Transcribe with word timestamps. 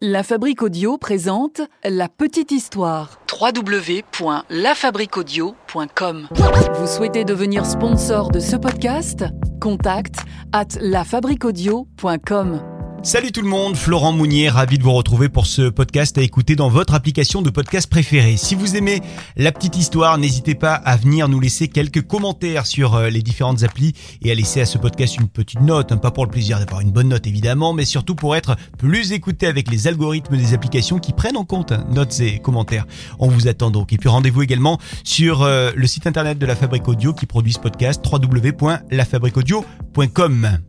La 0.00 0.22
Fabrique 0.22 0.62
Audio 0.62 0.96
présente 0.96 1.60
La 1.82 2.08
Petite 2.08 2.52
Histoire. 2.52 3.18
www.lafabriquaudio.com 3.40 6.28
Vous 6.74 6.86
souhaitez 6.86 7.24
devenir 7.24 7.66
sponsor 7.66 8.30
de 8.30 8.38
ce 8.38 8.54
podcast? 8.54 9.24
Contact 9.60 10.20
à 10.52 10.62
lafabriquaudio.com. 10.80 12.67
Salut 13.04 13.30
tout 13.30 13.42
le 13.42 13.48
monde, 13.48 13.76
Florent 13.76 14.12
Mounier, 14.12 14.48
ravi 14.48 14.76
de 14.76 14.82
vous 14.82 14.92
retrouver 14.92 15.28
pour 15.28 15.46
ce 15.46 15.70
podcast 15.70 16.18
à 16.18 16.20
écouter 16.20 16.56
dans 16.56 16.68
votre 16.68 16.94
application 16.94 17.42
de 17.42 17.48
podcast 17.48 17.88
préférée. 17.88 18.36
Si 18.36 18.56
vous 18.56 18.76
aimez 18.76 19.00
la 19.36 19.52
petite 19.52 19.76
histoire, 19.76 20.18
n'hésitez 20.18 20.56
pas 20.56 20.74
à 20.74 20.96
venir 20.96 21.28
nous 21.28 21.38
laisser 21.38 21.68
quelques 21.68 22.02
commentaires 22.02 22.66
sur 22.66 22.96
euh, 22.96 23.08
les 23.08 23.22
différentes 23.22 23.62
applis 23.62 23.94
et 24.20 24.32
à 24.32 24.34
laisser 24.34 24.60
à 24.60 24.66
ce 24.66 24.78
podcast 24.78 25.16
une 25.16 25.28
petite 25.28 25.60
note, 25.60 25.92
hein, 25.92 25.96
pas 25.96 26.10
pour 26.10 26.24
le 26.24 26.30
plaisir 26.30 26.58
d'avoir 26.58 26.80
une 26.80 26.90
bonne 26.90 27.08
note 27.08 27.28
évidemment, 27.28 27.72
mais 27.72 27.84
surtout 27.84 28.16
pour 28.16 28.34
être 28.34 28.56
plus 28.78 29.12
écouté 29.12 29.46
avec 29.46 29.70
les 29.70 29.86
algorithmes 29.86 30.36
des 30.36 30.52
applications 30.52 30.98
qui 30.98 31.12
prennent 31.12 31.36
en 31.36 31.44
compte 31.44 31.70
hein, 31.70 31.86
notes 31.90 32.18
et 32.18 32.40
commentaires. 32.40 32.84
On 33.20 33.28
vous 33.28 33.46
attend 33.46 33.70
donc. 33.70 33.92
Et 33.92 33.96
puis 33.96 34.08
rendez-vous 34.08 34.42
également 34.42 34.78
sur 35.04 35.42
euh, 35.42 35.70
le 35.74 35.86
site 35.86 36.08
internet 36.08 36.36
de 36.36 36.46
la 36.46 36.56
Fabrique 36.56 36.88
Audio 36.88 37.14
qui 37.14 37.26
produit 37.26 37.52
ce 37.52 37.60
podcast 37.60 38.04
www.lafabriqueaudio.com. 38.04 39.87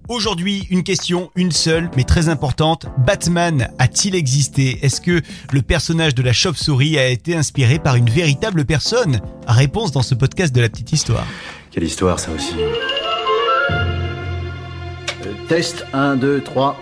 Aujourd'hui, 0.07 0.65
une 0.69 0.83
question, 0.83 1.29
une 1.35 1.51
seule, 1.51 1.89
mais 1.95 2.03
très 2.03 2.29
importante. 2.29 2.87
Batman 3.05 3.67
a-t-il 3.77 4.15
existé? 4.15 4.79
Est-ce 4.81 5.01
que 5.01 5.21
le 5.51 5.61
personnage 5.61 6.15
de 6.15 6.23
la 6.23 6.33
chauve-souris 6.33 6.97
a 6.97 7.07
été 7.07 7.35
inspiré 7.35 7.79
par 7.79 7.95
une 7.95 8.09
véritable 8.09 8.65
personne? 8.65 9.19
Réponse 9.47 9.91
dans 9.91 10.01
ce 10.01 10.15
podcast 10.15 10.53
de 10.55 10.61
la 10.61 10.69
petite 10.69 10.91
histoire. 10.93 11.25
Quelle 11.71 11.83
histoire 11.83 12.19
ça 12.19 12.31
aussi 12.31 12.55
Euh, 15.25 15.33
Test 15.47 15.85
1, 15.93 16.15
2, 16.15 16.41
3. 16.41 16.79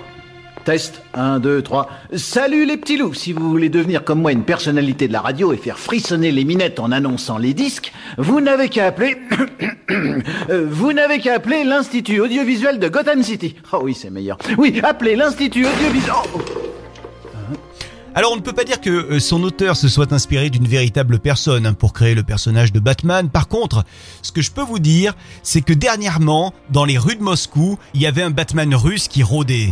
Test 0.64 1.02
1, 1.14 1.40
2, 1.40 1.62
3. 1.62 1.90
Salut 2.16 2.66
les 2.66 2.78
petits 2.78 2.98
loups 2.98 3.14
Si 3.14 3.34
vous 3.34 3.50
voulez 3.50 3.70
devenir 3.70 4.04
comme 4.04 4.22
moi 4.22 4.32
une 4.32 4.44
personnalité 4.44 5.08
de 5.08 5.14
la 5.14 5.22
radio 5.22 5.54
et 5.54 5.58
faire 5.58 5.80
frissonner 5.80 6.32
les 6.32 6.44
minettes 6.46 6.80
en 6.80 6.92
annonçant 6.92 7.38
les 7.38 7.54
disques, 7.54 7.92
vous 8.18 8.42
n'avez 8.42 8.70
qu'à 8.70 8.88
appeler... 8.88 9.18
Euh, 9.90 10.68
vous 10.70 10.94
n'avez 10.94 11.20
qu'à 11.20 11.36
appeler 11.36 11.64
l'Institut 11.64 12.20
audiovisuel 12.20 12.80
de 12.80 12.88
Gotham 12.90 13.24
City. 13.24 13.56
Oh 13.72 13.80
oui, 13.84 13.94
c'est 13.94 14.10
meilleur. 14.10 14.38
Oui, 14.58 14.80
appelez 14.84 15.16
l'Institut 15.16 15.66
audiovisuel... 15.66 16.14
Oh. 16.36 16.42
Alors 18.18 18.32
on 18.32 18.36
ne 18.36 18.42
peut 18.42 18.54
pas 18.54 18.64
dire 18.64 18.82
que 18.82 18.90
euh, 18.90 19.20
son 19.20 19.44
auteur 19.44 19.78
se 19.78 19.88
soit 19.88 20.12
inspiré 20.12 20.50
d'une 20.50 20.68
véritable 20.68 21.20
personne 21.20 21.68
hein, 21.68 21.74
pour 21.74 21.94
créer 21.94 22.16
le 22.16 22.24
personnage 22.24 22.74
de 22.74 22.80
Batman. 22.80 23.30
Par 23.30 23.48
contre, 23.48 23.84
ce 24.24 24.32
que 24.32 24.42
je 24.42 24.50
peux 24.50 24.64
vous 24.64 24.80
dire, 24.80 25.14
c'est 25.44 25.62
que 25.62 25.72
dernièrement, 25.72 26.52
dans 26.72 26.84
les 26.84 26.98
rues 26.98 27.16
de 27.16 27.22
Moscou, 27.22 27.78
il 27.94 28.02
y 28.02 28.08
avait 28.08 28.24
un 28.24 28.32
Batman 28.32 28.74
russe 28.74 29.08
qui 29.08 29.22
rôdait. 29.22 29.72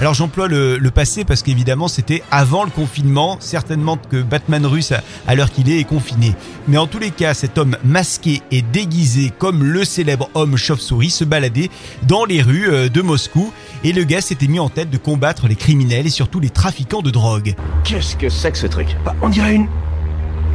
Alors 0.00 0.14
j'emploie 0.14 0.46
le, 0.46 0.78
le 0.78 0.90
passé 0.92 1.24
parce 1.24 1.42
qu'évidemment 1.42 1.88
c'était 1.88 2.22
avant 2.30 2.62
le 2.64 2.70
confinement, 2.70 3.36
certainement 3.40 3.96
que 3.96 4.22
Batman 4.22 4.64
russe 4.64 4.92
à, 4.92 5.02
à 5.26 5.34
l'heure 5.34 5.50
qu'il 5.50 5.68
est 5.70 5.80
est 5.80 5.84
confiné. 5.84 6.34
Mais 6.68 6.78
en 6.78 6.86
tous 6.86 7.00
les 7.00 7.10
cas, 7.10 7.34
cet 7.34 7.58
homme 7.58 7.76
masqué 7.84 8.40
et 8.52 8.62
déguisé 8.62 9.32
comme 9.36 9.64
le 9.64 9.84
célèbre 9.84 10.30
homme 10.34 10.56
chauve-souris 10.56 11.10
se 11.10 11.24
baladait 11.24 11.68
dans 12.04 12.24
les 12.24 12.42
rues 12.42 12.68
euh, 12.70 12.88
de 12.88 13.02
Moscou 13.02 13.52
et 13.82 13.92
le 13.92 14.04
gars 14.04 14.20
s'était 14.20 14.46
mis 14.46 14.60
en 14.60 14.68
tête 14.68 14.88
de 14.90 14.98
combattre 14.98 15.48
les 15.48 15.56
criminels 15.56 16.06
et 16.06 16.10
surtout 16.10 16.38
les 16.38 16.50
trafiquants 16.50 17.02
de 17.02 17.10
drogue. 17.10 17.56
Qu'est-ce 17.82 18.14
que 18.14 18.28
c'est 18.28 18.52
que 18.52 18.58
ce 18.58 18.68
truc? 18.68 18.96
Bah, 19.04 19.16
on 19.20 19.28
dirait 19.28 19.54
une. 19.56 19.66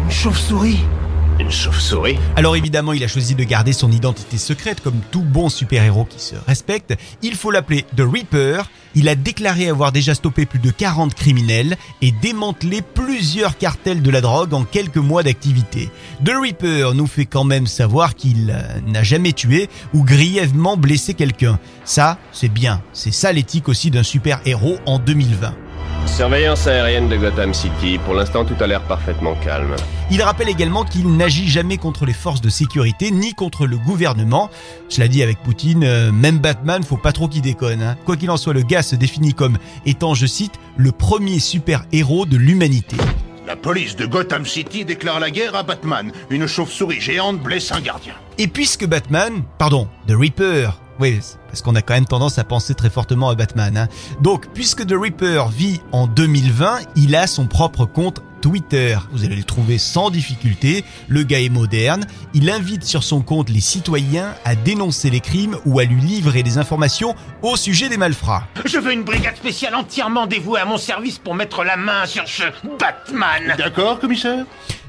une 0.06 0.12
chauve-souris. 0.12 0.80
Une 1.40 1.50
chauve-souris 1.50 2.18
Alors 2.36 2.56
évidemment, 2.56 2.94
il 2.94 3.04
a 3.04 3.08
choisi 3.08 3.34
de 3.34 3.44
garder 3.44 3.74
son 3.74 3.92
identité 3.92 4.38
secrète 4.38 4.82
comme 4.82 5.00
tout 5.12 5.24
bon 5.24 5.50
super-héros 5.50 6.06
qui 6.06 6.20
se 6.20 6.36
respecte. 6.48 6.96
Il 7.22 7.36
faut 7.36 7.50
l'appeler 7.50 7.86
The 7.98 8.02
Reaper. 8.02 8.70
Il 8.96 9.10
a 9.10 9.16
déclaré 9.16 9.68
avoir 9.68 9.92
déjà 9.92 10.14
stoppé 10.14 10.46
plus 10.46 10.60
de 10.60 10.70
40 10.70 11.16
criminels 11.16 11.76
et 12.02 12.12
démantelé 12.12 12.82
plusieurs 12.82 13.58
cartels 13.58 14.04
de 14.04 14.12
la 14.12 14.22
drogue 14.22 14.54
en 14.54 14.64
quelques 14.64 14.98
mois 14.98 15.24
d'activité. 15.24 15.90
The 16.24 16.34
Reaper 16.40 16.94
nous 16.94 17.08
fait 17.08 17.26
quand 17.26 17.44
même 17.44 17.66
savoir 17.66 18.14
qu'il 18.14 18.52
euh, 18.52 18.82
n'a 18.86 19.02
jamais 19.02 19.34
tué 19.34 19.70
ou 19.94 20.04
grièvement 20.04 20.78
blessé 20.78 21.16
quelqu'un. 21.16 21.60
Ça, 21.84 22.20
c'est 22.32 22.54
bien. 22.54 22.82
C'est 22.94 23.14
ça 23.14 23.32
l'éthique 23.32 23.70
aussi 23.70 23.90
d'un 23.90 24.04
super-héros 24.04 24.78
en 24.86 25.00
2020. 25.00 25.56
Surveillance 26.16 26.68
aérienne 26.68 27.10
de 27.10 27.18
Gotham 27.18 27.56
City. 27.56 27.98
Pour 28.06 28.14
l'instant, 28.14 28.46
tout 28.46 28.54
a 28.60 28.68
l'air 28.68 28.82
parfaitement 28.82 29.34
calme. 29.44 29.76
Il 30.12 30.22
rappelle 30.22 30.48
également 30.48 30.84
qu'il 30.84 31.18
n'agit 31.18 31.50
jamais 31.50 31.78
contre 31.78 32.06
les 32.06 32.14
forces 32.14 32.40
de 32.40 32.50
sécurité 32.50 33.10
ni 33.10 33.34
contre 33.34 33.66
le 33.66 33.78
gouvernement. 33.78 34.52
Cela 34.90 35.08
dit, 35.08 35.24
avec 35.24 35.40
Poutine, 35.40 35.84
euh, 35.84 36.12
même 36.12 36.38
Batman, 36.38 36.84
faut 36.84 36.98
pas 36.98 37.14
trop 37.14 37.28
qu'il 37.28 37.42
déconne. 37.42 37.82
hein. 37.82 37.98
Quoi 38.06 38.16
qu'il 38.16 38.30
en 38.30 38.38
soit, 38.38 38.54
le 38.54 38.62
gars 38.62 38.84
se 38.84 38.96
définit 38.96 39.34
comme 39.34 39.58
étant, 39.88 40.14
je 40.14 40.28
cite, 40.28 40.54
le 40.78 40.92
premier 40.92 41.40
super-héros 41.40 42.28
de 42.28 42.38
l'humanité. 42.38 42.96
La 43.48 43.56
police 43.56 43.96
de 43.96 44.06
Gotham 44.06 44.46
City 44.46 44.86
déclare 44.86 45.20
la 45.20 45.32
guerre 45.32 45.56
à 45.56 45.64
Batman. 45.64 46.12
Une 46.30 46.46
chauve-souris 46.46 47.02
géante 47.02 47.40
blesse 47.40 47.72
un 47.72 47.82
gardien. 47.82 48.14
Et 48.38 48.48
puisque 48.48 48.86
Batman, 48.86 49.42
pardon, 49.58 49.88
The 50.08 50.14
Reaper, 50.14 50.80
oui, 51.00 51.20
parce 51.48 51.62
qu'on 51.62 51.76
a 51.76 51.82
quand 51.82 51.94
même 51.94 52.06
tendance 52.06 52.38
à 52.38 52.44
penser 52.44 52.74
très 52.76 52.90
fortement 52.90 53.30
à 53.30 53.36
Batman. 53.36 53.78
hein. 53.78 53.88
Donc, 54.22 54.48
puisque 54.54 54.86
The 54.86 54.94
Reaper 54.94 55.50
vit 55.50 55.82
en 55.92 56.08
2020, 56.08 56.80
il 56.96 57.16
a 57.16 57.28
son 57.28 57.48
propre 57.48 57.86
compte 57.86 58.22
Twitter. 58.42 58.98
Vous 59.14 59.24
allez 59.24 59.38
le 59.38 59.44
trouver 59.44 59.78
sans 59.78 60.10
difficulté. 60.10 60.84
Le 61.08 61.24
gars 61.24 61.40
est 61.40 61.48
moderne. 61.50 62.06
Il 62.34 62.50
invite 62.50 62.84
sur 62.84 63.02
son 63.04 63.22
compte 63.22 63.50
les 63.50 63.62
citoyens 63.62 64.36
à 64.44 64.56
dénoncer 64.56 65.10
les 65.10 65.22
crimes 65.22 65.56
ou 65.66 65.80
à 65.80 65.86
lui 65.86 66.02
livrer 66.02 66.44
des 66.44 66.58
informations 66.58 67.16
au 67.42 67.56
sujet 67.56 67.88
des 67.88 67.96
malfrats. 67.98 68.46
Je 68.66 68.78
veux 68.80 68.92
une 68.92 69.04
brigade 69.04 69.38
spéciale 69.38 69.76
entièrement 69.76 70.28
dévouée 70.28 70.60
à 70.60 70.66
mon 70.66 70.78
service 70.78 71.20
pour 71.20 71.36
mettre 71.36 71.64
la 71.64 71.78
main 71.78 72.06
sur 72.06 72.28
ce 72.28 72.44
Batman. 72.78 73.56
D'accord, 73.58 74.00
commissaire? 74.00 74.46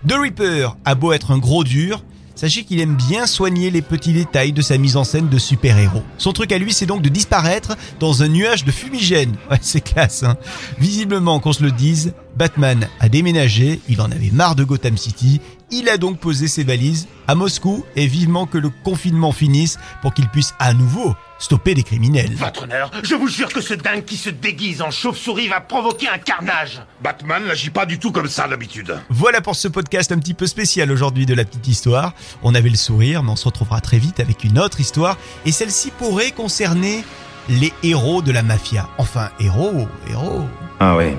The 0.07 0.15
Reaper 0.15 0.77
a 0.85 0.95
beau 0.97 1.13
être 1.13 1.31
un 1.31 1.39
gros 1.39 1.63
dur, 1.63 2.03
sachez 2.35 2.65
qu'il 2.65 2.81
aime 2.81 2.97
bien 2.97 3.27
soigner 3.27 3.71
les 3.71 3.83
petits 3.83 4.13
détails 4.13 4.53
de 4.53 4.63
sa 4.63 4.79
mise 4.79 4.97
en 4.97 5.05
scène 5.05 5.29
de 5.29 5.39
super-héros. 5.39 6.03
Son 6.19 6.33
truc 6.33 6.53
à 6.53 6.59
lui, 6.59 6.73
c'est 6.73 6.87
donc 6.87 7.03
de 7.03 7.09
disparaître 7.09 7.77
dans 8.01 8.23
un 8.23 8.29
nuage 8.29 8.65
de 8.65 8.73
fumigène. 8.73 9.35
Ouais, 9.51 9.59
c'est 9.61 9.81
classe, 9.81 10.23
hein. 10.23 10.37
Visiblement, 10.79 11.41
qu'on 11.41 11.53
se 11.53 11.63
le 11.63 11.71
dise, 11.71 12.15
Batman 12.37 12.89
a 13.01 13.09
déménagé, 13.09 13.81
il 13.89 14.01
en 14.01 14.11
avait 14.11 14.31
marre 14.33 14.55
de 14.55 14.65
Gotham 14.65 14.97
City, 14.97 15.41
il 15.71 15.89
a 15.89 15.97
donc 15.97 16.19
posé 16.19 16.49
ses 16.49 16.65
valises 16.65 17.09
à 17.27 17.35
Moscou 17.35 17.85
et 17.97 18.07
vivement 18.07 18.47
que 18.47 18.59
le 18.59 18.71
confinement 18.85 19.33
finisse 19.33 19.79
pour 20.03 20.15
qu'il 20.15 20.29
puisse 20.29 20.55
à 20.59 20.75
nouveau 20.75 21.15
stopper 21.39 21.75
les 21.75 21.83
criminels. 21.83 22.35
Votre 22.35 22.65
honneur, 22.65 22.91
je 23.03 23.15
vous 23.15 23.29
jure 23.29 23.49
que 23.49 23.61
ce 23.61 23.75
dingue 23.75 24.05
qui 24.05 24.17
se 24.17 24.31
déguise 24.31 24.83
en 24.83 24.91
chauve-souris 24.91 25.49
va 25.49 25.61
provoquer 25.61 26.09
un 26.09 26.19
carnage. 26.19 26.83
Batman 27.03 27.45
n'agit 27.47 27.71
pas 27.71 27.87
du 27.87 27.99
tout 27.99 28.13
comme 28.13 28.29
ça 28.29 28.49
d'habitude. 28.49 28.97
Voilà 29.11 29.41
pour 29.41 29.57
ce 29.57 29.69
podcast 29.69 30.13
un 30.13 30.19
petit 30.19 30.35
peu 30.35 30.47
spécial 30.47 30.91
aujourd'hui 30.91 31.27
de 31.27 31.35
la 31.35 31.45
petite 31.45 31.69
histoire. 31.69 32.15
On 32.43 32.55
avait 32.55 32.71
le 32.71 32.77
sourire, 32.77 33.23
mais 33.23 33.31
on 33.31 33.37
se 33.37 33.47
retrouvera 33.47 33.81
très 33.81 33.99
vite 33.99 34.21
avec 34.21 34.45
une 34.45 34.59
autre 34.59 34.81
histoire. 34.81 35.19
Et 35.45 35.53
celle-ci 35.53 35.91
pourrait 35.91 36.31
concerner 36.31 37.05
les 37.49 37.73
héros 37.83 38.23
de 38.23 38.33
la 38.33 38.43
mafia. 38.43 38.89
Enfin, 38.99 39.31
héros, 39.41 39.87
héros. 40.09 40.47
Ah 40.81 40.97
ouais. 40.97 41.17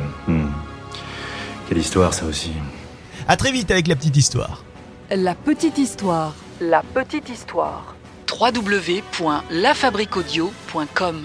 Quelle 1.67 1.77
histoire 1.79 2.13
ça 2.13 2.25
aussi 2.25 2.51
À 3.27 3.35
très 3.37 3.51
vite 3.51 3.71
avec 3.71 3.87
la 3.87 3.95
petite 3.95 4.17
histoire. 4.17 4.63
La 5.11 5.35
Petite 5.35 5.77
Histoire. 5.77 6.33
La 6.59 6.81
Petite 6.93 7.29
Histoire. 7.29 7.95
www.lafabriquaudio.com 8.39 11.23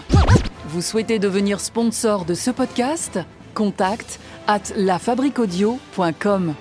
Vous 0.66 0.82
souhaitez 0.82 1.18
devenir 1.18 1.60
sponsor 1.60 2.26
de 2.26 2.34
ce 2.34 2.50
podcast? 2.50 3.18
Contact 3.54 4.20
à 4.46 4.58
lafabriquaudio.com. 4.76 6.54